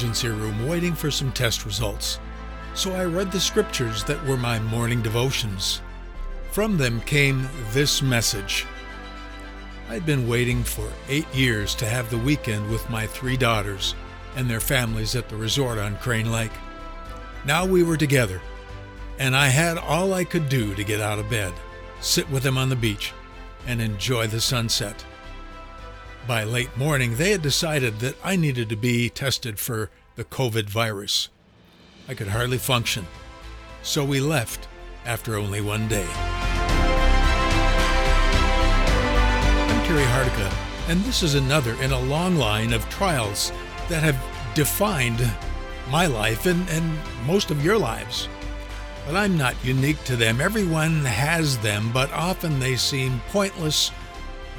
emergency 0.00 0.28
room 0.28 0.66
waiting 0.66 0.94
for 0.94 1.10
some 1.10 1.30
test 1.32 1.66
results. 1.66 2.18
So 2.72 2.94
I 2.94 3.04
read 3.04 3.30
the 3.30 3.38
scriptures 3.38 4.02
that 4.04 4.24
were 4.24 4.38
my 4.38 4.58
morning 4.58 5.02
devotions. 5.02 5.82
From 6.52 6.78
them 6.78 7.02
came 7.02 7.46
this 7.72 8.00
message. 8.00 8.66
I'd 9.90 10.06
been 10.06 10.26
waiting 10.26 10.64
for 10.64 10.90
eight 11.10 11.26
years 11.34 11.74
to 11.74 11.86
have 11.86 12.08
the 12.08 12.16
weekend 12.16 12.70
with 12.70 12.88
my 12.88 13.06
three 13.06 13.36
daughters 13.36 13.94
and 14.36 14.48
their 14.48 14.60
families 14.60 15.14
at 15.16 15.28
the 15.28 15.36
resort 15.36 15.76
on 15.76 15.98
Crane 15.98 16.32
Lake. 16.32 16.52
Now 17.44 17.66
we 17.66 17.82
were 17.82 17.98
together, 17.98 18.40
and 19.18 19.36
I 19.36 19.48
had 19.48 19.76
all 19.76 20.14
I 20.14 20.24
could 20.24 20.48
do 20.48 20.74
to 20.76 20.84
get 20.84 21.00
out 21.00 21.18
of 21.18 21.28
bed, 21.28 21.52
sit 22.00 22.30
with 22.30 22.42
them 22.42 22.56
on 22.56 22.70
the 22.70 22.76
beach, 22.76 23.12
and 23.66 23.82
enjoy 23.82 24.28
the 24.28 24.40
sunset. 24.40 25.04
By 26.30 26.44
late 26.44 26.76
morning, 26.76 27.16
they 27.16 27.32
had 27.32 27.42
decided 27.42 27.98
that 27.98 28.14
I 28.22 28.36
needed 28.36 28.68
to 28.68 28.76
be 28.76 29.10
tested 29.10 29.58
for 29.58 29.90
the 30.14 30.22
COVID 30.22 30.70
virus. 30.70 31.28
I 32.06 32.14
could 32.14 32.28
hardly 32.28 32.56
function, 32.56 33.08
so 33.82 34.04
we 34.04 34.20
left 34.20 34.68
after 35.04 35.34
only 35.34 35.60
one 35.60 35.88
day. 35.88 36.06
I'm 39.66 39.84
Terry 39.84 40.04
Hardica, 40.04 40.54
and 40.88 41.00
this 41.00 41.24
is 41.24 41.34
another 41.34 41.74
in 41.82 41.90
a 41.90 41.98
long 41.98 42.36
line 42.36 42.72
of 42.72 42.88
trials 42.88 43.50
that 43.88 44.04
have 44.04 44.16
defined 44.54 45.28
my 45.90 46.06
life 46.06 46.46
and, 46.46 46.68
and 46.68 46.96
most 47.26 47.50
of 47.50 47.64
your 47.64 47.76
lives. 47.76 48.28
But 49.04 49.16
I'm 49.16 49.36
not 49.36 49.56
unique 49.64 50.04
to 50.04 50.14
them. 50.14 50.40
Everyone 50.40 51.04
has 51.04 51.58
them, 51.58 51.90
but 51.92 52.12
often 52.12 52.60
they 52.60 52.76
seem 52.76 53.20
pointless 53.30 53.90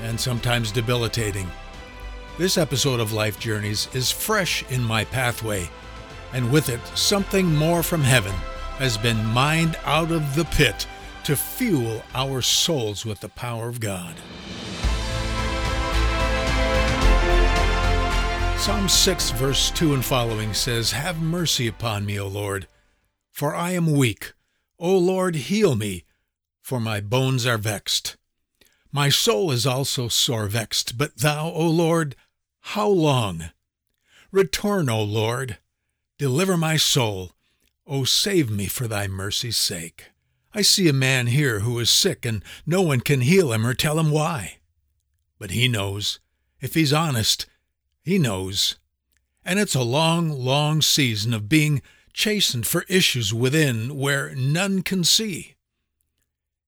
and 0.02 0.19
sometimes 0.19 0.73
debilitating. 0.73 1.49
This 2.37 2.57
episode 2.57 3.01
of 3.01 3.11
Life 3.11 3.37
Journeys 3.39 3.89
is 3.93 4.09
fresh 4.09 4.63
in 4.71 4.81
my 4.81 5.03
pathway, 5.03 5.69
and 6.31 6.49
with 6.49 6.69
it, 6.69 6.79
something 6.95 7.53
more 7.53 7.83
from 7.83 8.01
heaven 8.01 8.31
has 8.77 8.97
been 8.97 9.23
mined 9.25 9.77
out 9.83 10.11
of 10.11 10.33
the 10.33 10.45
pit 10.45 10.87
to 11.25 11.35
fuel 11.35 12.02
our 12.15 12.41
souls 12.41 13.05
with 13.05 13.19
the 13.19 13.27
power 13.29 13.67
of 13.67 13.81
God. 13.81 14.15
Psalm 18.57 18.87
6, 18.87 19.31
verse 19.31 19.69
2 19.71 19.93
and 19.93 20.05
following 20.05 20.53
says, 20.53 20.91
Have 20.91 21.21
mercy 21.21 21.67
upon 21.67 22.05
me, 22.05 22.17
O 22.17 22.27
Lord, 22.27 22.65
for 23.29 23.53
I 23.53 23.71
am 23.71 23.91
weak. 23.91 24.31
O 24.79 24.97
Lord, 24.97 25.35
heal 25.35 25.75
me, 25.75 26.05
for 26.61 26.79
my 26.79 27.02
bones 27.02 27.45
are 27.45 27.57
vexed. 27.57 28.15
My 28.92 29.09
soul 29.09 29.52
is 29.52 29.66
also 29.66 30.09
sore 30.09 30.47
vexed, 30.47 30.97
but 30.97 31.17
thou, 31.17 31.50
O 31.52 31.67
Lord, 31.67 32.16
how 32.59 32.89
long? 32.89 33.52
Return, 34.31 34.89
O 34.89 35.02
Lord, 35.02 35.58
deliver 36.17 36.58
my 36.58 36.75
soul. 36.78 37.31
O 37.88 38.03
save 38.03 38.50
me 38.50 38.67
for 38.67 38.88
thy 38.88 39.08
mercy's 39.08 39.58
sake. 39.58 40.11
I 40.53 40.61
see 40.61 40.89
a 40.89 40.94
man 40.94 41.28
here 41.28 41.61
who 41.61 41.80
is 41.80 41.89
sick, 41.89 42.25
and 42.25 42.44
no 42.66 42.81
one 42.81 43.00
can 43.00 43.22
heal 43.22 43.53
him 43.53 43.66
or 43.66 43.73
tell 43.73 43.98
him 43.98 44.11
why. 44.11 44.58
But 45.39 45.52
he 45.52 45.70
knows. 45.70 46.20
If 46.59 46.73
he's 46.73 46.94
honest, 46.94 47.45
he 48.03 48.20
knows. 48.20 48.76
And 49.45 49.58
it's 49.58 49.76
a 49.76 49.81
long, 49.81 50.30
long 50.30 50.81
season 50.81 51.33
of 51.33 51.50
being 51.50 51.81
chastened 52.14 52.67
for 52.67 52.83
issues 52.89 53.33
within 53.33 53.98
where 53.98 54.36
none 54.36 54.81
can 54.81 55.05
see. 55.05 55.55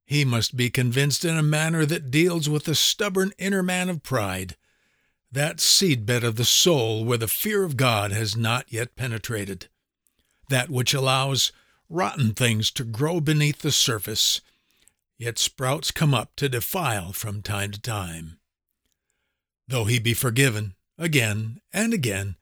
He 0.06 0.26
must 0.26 0.56
be 0.56 0.70
convinced 0.70 1.24
in 1.24 1.38
a 1.38 1.44
manner 1.44 1.86
that 1.86 2.12
deals 2.12 2.50
with 2.50 2.66
the 2.66 2.76
stubborn 2.76 3.32
inner 3.38 3.64
man 3.64 3.90
of 3.90 4.04
pride, 4.04 4.56
that 5.32 5.58
seedbed 5.58 6.24
of 6.24 6.36
the 6.36 6.46
soul 6.46 7.06
where 7.06 7.18
the 7.18 7.28
fear 7.28 7.64
of 7.64 7.78
God 7.78 8.12
has 8.12 8.36
not 8.36 8.72
yet 8.72 8.96
penetrated, 8.96 9.70
that 10.50 10.70
which 10.70 10.94
allows 10.94 11.52
rotten 11.90 12.34
things 12.34 12.70
to 12.72 12.84
grow 12.84 13.20
beneath 13.20 13.60
the 13.60 13.72
surface, 13.72 14.42
yet 15.18 15.40
sprouts 15.40 15.92
come 15.92 16.14
up 16.14 16.36
to 16.36 16.50
defile 16.50 17.14
from 17.14 17.42
time 17.42 17.72
to 17.72 17.82
time. 17.82 18.40
Though 19.68 19.86
he 19.86 20.00
be 20.00 20.14
forgiven, 20.14 20.76
again 20.98 21.62
and 21.72 21.94
again. 21.94 22.36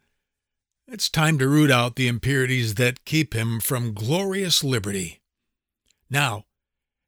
It's 0.87 1.09
time 1.09 1.37
to 1.39 1.47
root 1.47 1.71
out 1.71 1.95
the 1.95 2.07
impurities 2.07 2.75
that 2.75 3.05
keep 3.05 3.33
him 3.33 3.59
from 3.59 3.93
glorious 3.93 4.63
liberty. 4.63 5.21
Now, 6.09 6.45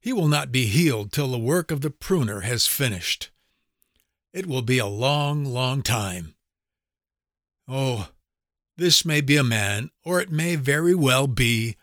he 0.03 0.11
will 0.11 0.27
not 0.27 0.51
be 0.51 0.65
healed 0.65 1.13
till 1.13 1.29
the 1.29 1.39
work 1.39 1.71
of 1.71 1.79
the 1.79 1.89
pruner 1.89 2.41
has 2.41 2.67
finished. 2.67 3.31
It 4.33 4.45
will 4.45 4.61
be 4.61 4.77
a 4.77 4.85
long, 4.85 5.45
long 5.45 5.81
time. 5.81 6.35
Oh, 7.69 8.09
this 8.75 9.05
may 9.05 9.21
be 9.21 9.37
a 9.37 9.45
man, 9.45 9.91
or 10.03 10.19
it 10.19 10.29
may 10.29 10.57
very 10.57 10.93
well 10.93 11.25
be 11.25 11.77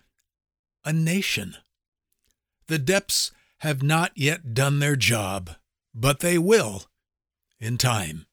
a 0.84 0.92
nation. 0.92 1.56
The 2.66 2.78
depths 2.78 3.32
have 3.60 3.82
not 3.82 4.12
yet 4.14 4.52
done 4.52 4.80
their 4.80 4.96
job, 4.96 5.52
but 5.94 6.20
they 6.20 6.36
will 6.36 6.82
in 7.58 7.78
time. 7.78 8.26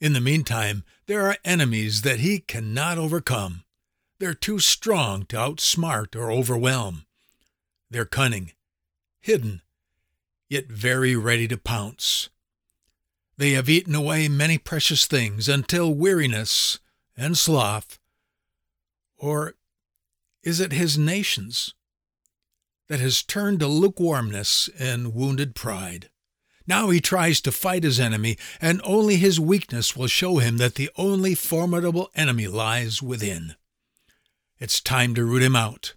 In 0.00 0.14
the 0.14 0.20
meantime, 0.20 0.82
there 1.06 1.24
are 1.28 1.36
enemies 1.44 2.02
that 2.02 2.18
he 2.18 2.40
cannot 2.40 2.98
overcome. 2.98 3.62
They're 4.18 4.34
too 4.34 4.58
strong 4.58 5.26
to 5.26 5.36
outsmart 5.36 6.16
or 6.16 6.32
overwhelm. 6.32 7.06
They're 7.88 8.04
cunning, 8.04 8.50
hidden, 9.20 9.62
yet 10.48 10.66
very 10.68 11.14
ready 11.14 11.46
to 11.48 11.56
pounce. 11.56 12.28
They 13.36 13.52
have 13.52 13.68
eaten 13.68 13.94
away 13.94 14.28
many 14.28 14.58
precious 14.58 15.06
things 15.06 15.48
until 15.48 15.94
weariness 15.94 16.78
and 17.16 17.38
sloth, 17.38 17.98
or 19.16 19.54
is 20.42 20.60
it 20.60 20.72
his 20.72 20.98
nations 20.98 21.74
that 22.88 23.00
has 23.00 23.22
turned 23.22 23.60
to 23.60 23.66
lukewarmness 23.66 24.68
and 24.78 25.14
wounded 25.14 25.54
pride? 25.54 26.08
Now 26.66 26.90
he 26.90 27.00
tries 27.00 27.40
to 27.42 27.52
fight 27.52 27.82
his 27.82 27.98
enemy, 27.98 28.36
and 28.60 28.80
only 28.84 29.16
his 29.16 29.40
weakness 29.40 29.96
will 29.96 30.06
show 30.06 30.38
him 30.38 30.56
that 30.58 30.76
the 30.76 30.90
only 30.96 31.34
formidable 31.34 32.10
enemy 32.14 32.46
lies 32.46 33.02
within. 33.02 33.54
It's 34.58 34.80
time 34.80 35.14
to 35.14 35.24
root 35.24 35.42
him 35.42 35.56
out. 35.56 35.94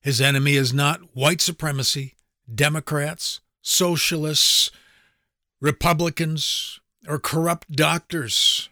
His 0.00 0.20
enemy 0.20 0.54
is 0.54 0.74
not 0.74 1.16
white 1.16 1.40
supremacy, 1.40 2.13
Democrats, 2.52 3.40
socialists, 3.62 4.70
Republicans, 5.60 6.80
or 7.08 7.18
corrupt 7.18 7.72
doctors. 7.72 8.68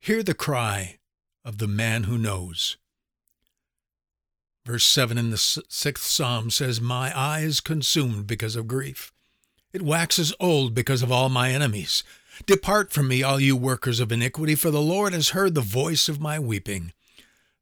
Hear 0.00 0.22
the 0.22 0.34
cry 0.34 0.98
of 1.44 1.58
the 1.58 1.68
man 1.68 2.04
who 2.04 2.18
knows. 2.18 2.76
Verse 4.66 4.84
7 4.84 5.16
in 5.16 5.30
the 5.30 5.36
sixth 5.36 6.04
psalm 6.04 6.50
says, 6.50 6.80
My 6.80 7.16
eye 7.16 7.40
is 7.40 7.60
consumed 7.60 8.26
because 8.26 8.56
of 8.56 8.66
grief. 8.66 9.12
It 9.72 9.82
waxes 9.82 10.34
old 10.40 10.74
because 10.74 11.02
of 11.02 11.12
all 11.12 11.28
my 11.28 11.50
enemies. 11.50 12.02
Depart 12.46 12.92
from 12.92 13.08
me, 13.08 13.22
all 13.22 13.38
you 13.38 13.56
workers 13.56 14.00
of 14.00 14.10
iniquity, 14.10 14.54
for 14.54 14.70
the 14.70 14.80
Lord 14.80 15.12
has 15.12 15.30
heard 15.30 15.54
the 15.54 15.60
voice 15.60 16.08
of 16.08 16.20
my 16.20 16.38
weeping. 16.38 16.92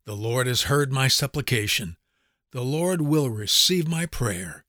The 0.07 0.17
Lord 0.17 0.47
has 0.47 0.63
heard 0.63 0.93
my 0.93 1.09
supplication. 1.09 1.97
The 2.53 2.63
Lord 2.63 3.03
will 3.03 3.31
receive 3.31 3.87
my 3.87 4.07
prayer. 4.07 4.64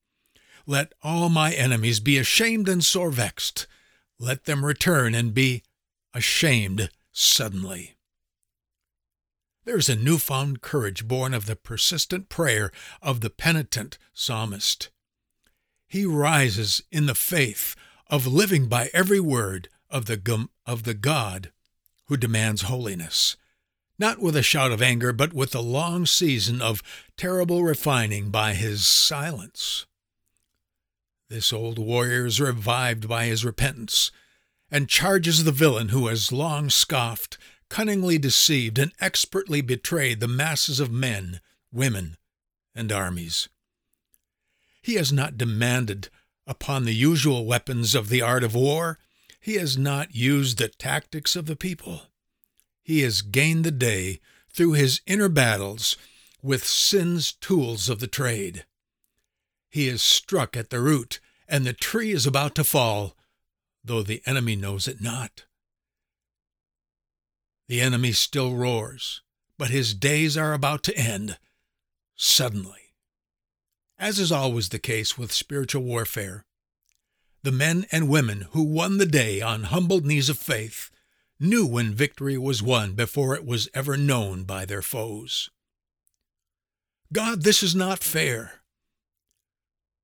Let 0.65 0.93
all 1.03 1.29
my 1.29 1.53
enemies 1.53 1.99
be 1.99 2.17
ashamed 2.17 2.67
and 2.67 2.83
sore 2.83 3.11
vexed. 3.11 3.67
Let 4.19 4.45
them 4.45 4.65
return 4.65 5.13
and 5.13 5.33
be 5.33 5.63
ashamed 6.13 6.89
suddenly. 7.11 7.95
There's 9.65 9.89
a 9.89 9.95
newfound 9.95 10.61
courage 10.61 11.07
born 11.07 11.33
of 11.33 11.45
the 11.45 11.55
persistent 11.55 12.29
prayer 12.29 12.71
of 13.01 13.21
the 13.21 13.29
penitent 13.29 13.97
psalmist 14.13 14.89
he 15.87 16.06
rises 16.06 16.83
in 16.91 17.06
the 17.06 17.15
faith 17.15 17.75
of 18.07 18.27
living 18.27 18.68
by 18.68 18.89
every 18.94 19.19
word 19.19 19.69
of 19.89 20.06
the, 20.06 20.50
of 20.65 20.83
the 20.83 20.94
God 20.94 21.51
who 22.07 22.18
demands 22.18 22.63
holiness, 22.63 23.38
not 23.97 24.19
with 24.19 24.35
a 24.35 24.44
shout 24.44 24.71
of 24.71 24.81
anger, 24.81 25.13
but 25.13 25.33
with 25.33 25.56
a 25.56 25.61
long 25.61 26.06
season 26.06 26.61
of 26.61 26.83
terrible 27.18 27.63
refining 27.63 28.29
by 28.29 28.53
his 28.53 28.85
silence. 28.85 29.85
This 31.30 31.51
old 31.51 31.80
warrior 31.80 32.27
is 32.27 32.39
revived 32.39 33.07
by 33.07 33.25
his 33.25 33.44
repentance 33.44 34.12
and 34.69 34.89
charges 34.89 35.44
the 35.44 35.51
villain 35.51 35.89
who 35.89 36.07
has 36.07 36.31
long 36.31 36.69
scoffed, 36.69 37.38
cunningly 37.69 38.18
deceived, 38.18 38.77
and 38.77 38.92
expertly 39.00 39.62
betrayed 39.62 40.19
the 40.19 40.27
masses 40.27 40.80
of 40.80 40.92
men, 40.92 41.42
women, 41.72 42.18
and 42.75 42.92
armies. 42.92 43.50
He 44.81 44.95
has 44.95 45.12
not 45.12 45.38
demanded 45.38 46.10
upon 46.45 46.86
the 46.86 46.94
usual 46.94 47.45
weapons 47.45 47.95
of 47.95 48.10
the 48.10 48.21
art 48.21 48.44
of 48.44 48.54
war. 48.54 49.00
He 49.39 49.56
has 49.56 49.78
not 49.78 50.13
used 50.13 50.60
the 50.60 50.68
tactics 50.68 51.36
of 51.36 51.48
the 51.48 51.56
people. 51.56 52.04
He 52.83 53.01
has 53.01 53.24
gained 53.24 53.63
the 53.63 53.71
day 53.71 54.19
through 54.50 54.74
his 54.74 55.01
inner 55.07 55.30
battles 55.30 55.98
with 56.44 56.66
sin's 56.66 57.33
tools 57.33 57.89
of 57.89 58.00
the 58.00 58.07
trade. 58.07 58.66
He 59.75 59.89
is 59.89 60.01
struck 60.01 60.56
at 60.56 60.69
the 60.69 60.80
root, 60.80 61.19
and 61.50 61.66
the 61.66 61.74
tree 61.74 62.12
is 62.12 62.25
about 62.25 62.56
to 62.56 62.63
fall, 62.63 63.18
though 63.83 64.04
the 64.04 64.22
enemy 64.25 64.56
knows 64.56 64.88
it 64.88 65.01
not. 65.01 65.44
The 67.68 67.81
enemy 67.81 68.13
still 68.13 68.56
roars, 68.56 69.22
but 69.57 69.72
his 69.72 69.94
days 69.94 70.38
are 70.38 70.54
about 70.54 70.81
to 70.83 70.98
end 70.98 71.38
suddenly. 72.16 72.94
As 74.00 74.18
is 74.18 74.31
always 74.31 74.69
the 74.69 74.80
case 74.80 75.18
with 75.18 75.33
spiritual 75.33 75.83
warfare, 75.83 76.45
the 77.44 77.51
men 77.51 77.86
and 77.92 78.07
women 78.07 78.48
who 78.51 78.63
won 78.63 78.98
the 78.98 79.06
day 79.06 79.42
on 79.42 79.63
humbled 79.63 80.06
knees 80.06 80.30
of 80.30 80.38
faith 80.38 80.89
knew 81.38 81.68
when 81.68 81.94
victory 81.94 82.38
was 82.38 82.63
won 82.63 82.94
before 82.94 83.36
it 83.36 83.45
was 83.45 83.68
ever 83.74 83.98
known 83.98 84.45
by 84.45 84.63
their 84.63 84.81
foes. 84.81 85.50
God, 87.12 87.44
this 87.44 87.62
is 87.62 87.75
not 87.75 88.01
fair. 88.01 88.62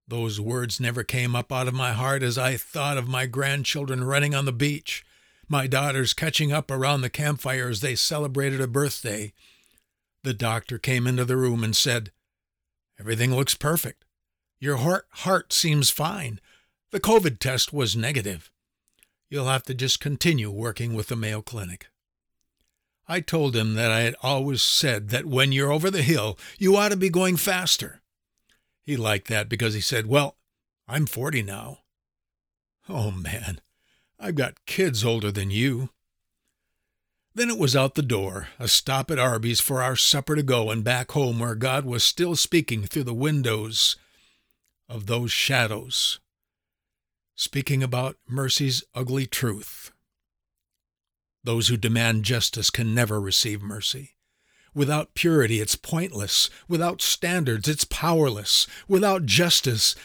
Those 0.07 0.41
words 0.41 0.79
never 0.79 1.03
came 1.03 1.35
up 1.35 1.51
out 1.51 1.67
of 1.67 1.73
my 1.73 1.93
heart 1.93 2.23
as 2.23 2.37
I 2.37 2.57
thought 2.57 2.97
of 2.97 3.07
my 3.07 3.25
grandchildren 3.25 4.03
running 4.03 4.35
on 4.35 4.45
the 4.45 4.51
beach, 4.51 5.05
my 5.47 5.67
daughters 5.67 6.13
catching 6.13 6.51
up 6.51 6.69
around 6.69 7.01
the 7.01 7.09
campfire 7.09 7.69
as 7.69 7.81
they 7.81 7.95
celebrated 7.95 8.59
a 8.59 8.67
birthday. 8.67 9.33
The 10.23 10.33
doctor 10.33 10.77
came 10.77 11.07
into 11.07 11.25
the 11.25 11.37
room 11.37 11.63
and 11.63 11.75
said, 11.75 12.11
Everything 12.99 13.33
looks 13.33 13.55
perfect. 13.55 14.05
Your 14.59 14.77
heart, 14.77 15.07
heart 15.09 15.51
seems 15.53 15.89
fine. 15.89 16.39
The 16.91 16.99
COVID 16.99 17.39
test 17.39 17.73
was 17.73 17.95
negative. 17.95 18.51
You'll 19.29 19.47
have 19.47 19.63
to 19.63 19.73
just 19.73 19.99
continue 19.99 20.51
working 20.51 20.93
with 20.93 21.07
the 21.07 21.15
Mayo 21.15 21.41
Clinic. 21.41 21.87
I 23.07 23.21
told 23.21 23.55
him 23.55 23.73
that 23.75 23.91
I 23.91 24.01
had 24.01 24.15
always 24.21 24.61
said 24.61 25.09
that 25.09 25.25
when 25.25 25.51
you're 25.51 25.71
over 25.71 25.89
the 25.89 26.01
hill, 26.03 26.37
you 26.59 26.75
ought 26.75 26.89
to 26.89 26.97
be 26.97 27.09
going 27.09 27.37
faster. 27.37 28.00
He 28.83 28.97
liked 28.97 29.27
that 29.27 29.49
because 29.49 29.73
he 29.73 29.81
said, 29.81 30.07
Well, 30.07 30.35
I'm 30.87 31.05
40 31.05 31.43
now. 31.43 31.79
Oh, 32.89 33.11
man, 33.11 33.61
I've 34.19 34.35
got 34.35 34.65
kids 34.65 35.05
older 35.05 35.31
than 35.31 35.51
you. 35.51 35.89
Then 37.33 37.49
it 37.49 37.57
was 37.57 37.75
out 37.75 37.95
the 37.95 38.01
door, 38.01 38.49
a 38.59 38.67
stop 38.67 39.09
at 39.09 39.19
Arby's 39.19 39.61
for 39.61 39.81
our 39.81 39.95
supper 39.95 40.35
to 40.35 40.43
go, 40.43 40.69
and 40.69 40.83
back 40.83 41.11
home 41.11 41.39
where 41.39 41.55
God 41.55 41.85
was 41.85 42.03
still 42.03 42.35
speaking 42.35 42.83
through 42.83 43.05
the 43.05 43.13
windows 43.13 43.95
of 44.89 45.05
those 45.05 45.31
shadows, 45.31 46.19
speaking 47.35 47.81
about 47.81 48.17
mercy's 48.27 48.83
ugly 48.93 49.25
truth. 49.25 49.91
Those 51.43 51.69
who 51.69 51.77
demand 51.77 52.25
justice 52.25 52.69
can 52.69 52.93
never 52.93 53.21
receive 53.21 53.61
mercy. 53.61 54.15
Without 54.73 55.13
purity, 55.15 55.59
it's 55.59 55.75
pointless. 55.75 56.49
Without 56.67 57.01
standards, 57.01 57.67
it's 57.67 57.83
powerless. 57.83 58.67
Without 58.87 59.25
justice, 59.25 59.95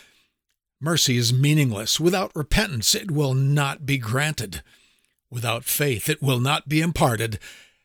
mercy 0.80 1.16
is 1.16 1.32
meaningless. 1.32 2.00
Without 2.00 2.34
repentance, 2.34 2.94
it 2.94 3.10
will 3.10 3.34
not 3.34 3.86
be 3.86 3.98
granted. 3.98 4.62
Without 5.30 5.64
faith, 5.64 6.08
it 6.08 6.22
will 6.22 6.40
not 6.40 6.68
be 6.68 6.80
imparted, 6.80 7.38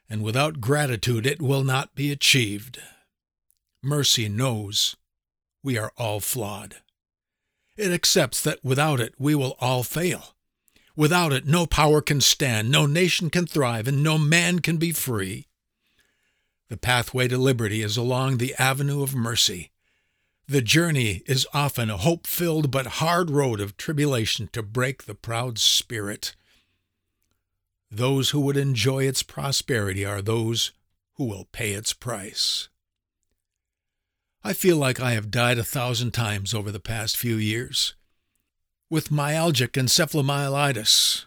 and 0.09 0.23
without 0.23 0.61
gratitude, 0.61 1.25
it 1.25 1.41
will 1.41 1.63
not 1.63 1.93
be 1.95 2.11
achieved. 2.11 2.79
Mercy 3.83 4.27
knows 4.27 4.95
we 5.63 5.77
are 5.77 5.91
all 5.97 6.19
flawed. 6.19 6.77
It 7.77 7.91
accepts 7.91 8.41
that 8.43 8.63
without 8.63 8.99
it, 8.99 9.13
we 9.17 9.35
will 9.35 9.55
all 9.59 9.83
fail. 9.83 10.35
Without 10.95 11.31
it, 11.31 11.45
no 11.45 11.65
power 11.65 12.01
can 12.01 12.21
stand, 12.21 12.69
no 12.69 12.85
nation 12.85 13.29
can 13.29 13.47
thrive, 13.47 13.87
and 13.87 14.03
no 14.03 14.17
man 14.17 14.59
can 14.59 14.77
be 14.77 14.91
free. 14.91 15.47
The 16.71 16.77
pathway 16.77 17.27
to 17.27 17.37
liberty 17.37 17.81
is 17.81 17.97
along 17.97 18.37
the 18.37 18.55
avenue 18.57 19.03
of 19.03 19.13
mercy. 19.13 19.71
The 20.47 20.61
journey 20.61 21.21
is 21.25 21.45
often 21.53 21.89
a 21.89 21.97
hope 21.97 22.25
filled 22.25 22.71
but 22.71 23.01
hard 23.03 23.29
road 23.29 23.59
of 23.59 23.75
tribulation 23.75 24.47
to 24.53 24.63
break 24.63 25.03
the 25.03 25.13
proud 25.13 25.59
spirit. 25.59 26.33
Those 27.91 28.29
who 28.29 28.39
would 28.39 28.55
enjoy 28.55 29.03
its 29.03 29.21
prosperity 29.21 30.05
are 30.05 30.21
those 30.21 30.71
who 31.15 31.25
will 31.25 31.43
pay 31.51 31.73
its 31.73 31.91
price. 31.91 32.69
I 34.41 34.53
feel 34.53 34.77
like 34.77 35.01
I 35.01 35.11
have 35.11 35.29
died 35.29 35.57
a 35.57 35.65
thousand 35.65 36.11
times 36.11 36.53
over 36.53 36.71
the 36.71 36.79
past 36.79 37.17
few 37.17 37.35
years. 37.35 37.95
With 38.89 39.09
myalgic 39.09 39.71
encephalomyelitis, 39.71 41.25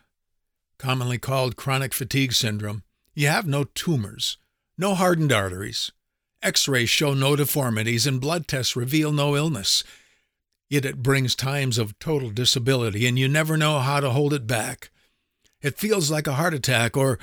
commonly 0.79 1.19
called 1.19 1.57
chronic 1.57 1.93
fatigue 1.93 2.33
syndrome, 2.33 2.83
you 3.13 3.29
have 3.29 3.47
no 3.47 3.65
tumors, 3.65 4.39
no 4.77 4.95
hardened 4.95 5.33
arteries. 5.33 5.91
X 6.43 6.69
rays 6.69 6.91
show 6.91 7.15
no 7.15 7.37
deformities, 7.37 8.07
and 8.07 8.21
blood 8.21 8.47
tests 8.47 8.77
reveal 8.77 9.13
no 9.13 9.37
illness. 9.37 9.83
Yet 10.69 10.85
it 10.85 11.03
brings 11.03 11.35
times 11.35 11.79
of 11.79 11.99
total 11.99 12.31
disability, 12.31 13.07
and 13.07 13.19
you 13.19 13.29
never 13.29 13.57
know 13.57 13.79
how 13.79 14.01
to 14.01 14.11
hold 14.11 14.35
it 14.35 14.47
back. 14.47 14.91
It 15.63 15.79
feels 15.79 16.11
like 16.11 16.27
a 16.27 16.35
heart 16.35 16.53
attack 16.53 16.97
or 16.97 17.19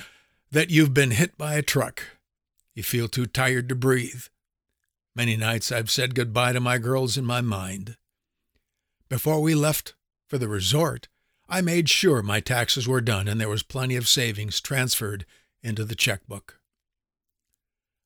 that 0.52 0.70
you've 0.70 0.94
been 0.94 1.12
hit 1.12 1.38
by 1.38 1.56
a 1.56 1.62
truck. 1.62 2.04
You 2.74 2.84
feel 2.84 3.08
too 3.08 3.26
tired 3.26 3.70
to 3.70 3.76
breathe. 3.76 4.24
Many 5.16 5.36
nights 5.36 5.72
I've 5.72 5.92
said 5.92 6.16
goodbye 6.16 6.54
to 6.54 6.60
my 6.60 6.78
girls 6.78 7.18
in 7.18 7.26
my 7.26 7.42
mind. 7.42 7.98
Before 9.10 9.42
we 9.42 9.54
left 9.54 9.94
for 10.28 10.38
the 10.38 10.48
resort, 10.48 11.10
I 11.50 11.60
made 11.60 11.90
sure 11.90 12.22
my 12.22 12.40
taxes 12.40 12.88
were 12.88 13.02
done 13.02 13.28
and 13.28 13.40
there 13.40 13.50
was 13.50 13.62
plenty 13.62 13.98
of 13.98 14.08
savings 14.08 14.62
transferred 14.62 15.26
into 15.62 15.84
the 15.84 15.96
checkbook. 15.96 16.61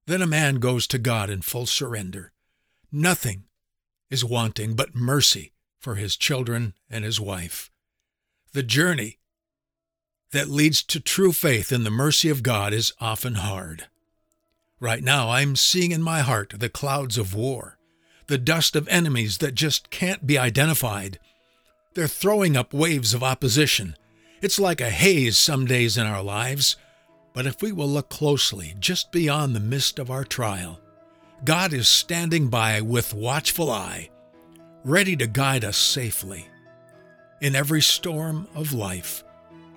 Then 0.07 0.21
a 0.21 0.27
man 0.27 0.55
goes 0.55 0.87
to 0.87 0.97
God 0.97 1.29
in 1.29 1.41
full 1.41 1.65
surrender. 1.65 2.31
Nothing 2.91 3.45
is 4.09 4.23
wanting 4.23 4.75
but 4.75 4.95
mercy 4.95 5.53
for 5.79 5.95
his 5.95 6.15
children 6.15 6.73
and 6.89 7.03
his 7.03 7.19
wife. 7.19 7.71
The 8.53 8.63
journey 8.63 9.19
that 10.31 10.49
leads 10.49 10.83
to 10.83 10.99
true 10.99 11.31
faith 11.31 11.71
in 11.71 11.83
the 11.83 11.89
mercy 11.89 12.29
of 12.29 12.43
God 12.43 12.73
is 12.73 12.93
often 12.99 13.35
hard. 13.35 13.85
Right 14.79 15.03
now, 15.03 15.29
I'm 15.29 15.55
seeing 15.55 15.91
in 15.91 16.03
my 16.03 16.19
heart 16.19 16.53
the 16.57 16.69
clouds 16.69 17.17
of 17.17 17.33
war, 17.33 17.77
the 18.27 18.37
dust 18.37 18.75
of 18.75 18.87
enemies 18.89 19.37
that 19.39 19.55
just 19.55 19.89
can't 19.89 20.27
be 20.27 20.37
identified. 20.37 21.19
They're 21.93 22.07
throwing 22.07 22.57
up 22.57 22.73
waves 22.73 23.13
of 23.13 23.23
opposition. 23.23 23.95
It's 24.41 24.59
like 24.59 24.81
a 24.81 24.89
haze 24.89 25.37
some 25.37 25.65
days 25.65 25.97
in 25.97 26.05
our 26.05 26.21
lives. 26.21 26.75
But 27.35 27.45
if 27.45 27.61
we 27.61 27.73
will 27.73 27.89
look 27.89 28.09
closely, 28.09 28.75
just 28.79 29.11
beyond 29.11 29.53
the 29.53 29.59
mist 29.59 29.99
of 29.99 30.09
our 30.09 30.23
trial, 30.23 30.79
God 31.43 31.73
is 31.73 31.89
standing 31.89 32.47
by 32.47 32.79
with 32.79 33.13
watchful 33.13 33.69
eye, 33.69 34.09
ready 34.85 35.17
to 35.17 35.27
guide 35.27 35.65
us 35.65 35.75
safely. 35.75 36.47
In 37.41 37.53
every 37.53 37.81
storm 37.81 38.47
of 38.55 38.71
life, 38.71 39.25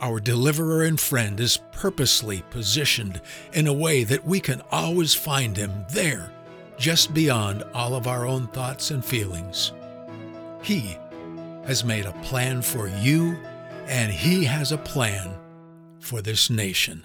our 0.00 0.20
deliverer 0.20 0.84
and 0.84 1.00
friend 1.00 1.40
is 1.40 1.58
purposely 1.72 2.44
positioned 2.50 3.20
in 3.52 3.66
a 3.66 3.72
way 3.72 4.04
that 4.04 4.24
we 4.24 4.38
can 4.38 4.62
always 4.70 5.12
find 5.12 5.56
him 5.56 5.84
there, 5.90 6.32
just 6.78 7.12
beyond 7.12 7.64
all 7.74 7.96
of 7.96 8.06
our 8.06 8.24
own 8.24 8.46
thoughts 8.48 8.92
and 8.92 9.04
feelings. 9.04 9.72
He 10.62 10.96
has 11.64 11.84
made 11.84 12.06
a 12.06 12.12
plan 12.22 12.62
for 12.62 12.86
you, 12.86 13.36
and 13.88 14.12
he 14.12 14.44
has 14.44 14.70
a 14.70 14.78
plan 14.78 15.34
for 15.98 16.22
this 16.22 16.50
nation. 16.50 17.04